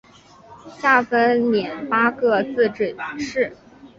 [0.79, 3.55] 下分廿八个自治市。